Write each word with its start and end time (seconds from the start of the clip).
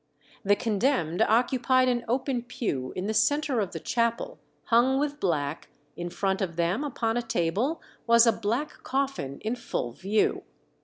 The 0.43 0.55
condemned 0.55 1.21
occupied 1.21 1.87
an 1.87 2.03
open 2.07 2.41
pew 2.41 2.91
in 2.95 3.05
the 3.05 3.13
centre 3.13 3.59
of 3.59 3.69
the 3.71 3.79
chapel, 3.79 4.39
hung 4.63 4.99
with 4.99 5.19
black; 5.19 5.69
in 5.95 6.09
front 6.09 6.41
of 6.41 6.55
them, 6.55 6.83
upon 6.83 7.17
a 7.17 7.21
table, 7.21 7.79
was 8.07 8.25
a 8.25 8.31
black 8.31 8.81
coffin 8.81 9.37
in 9.41 9.55
full 9.55 9.91
view. 9.91 10.41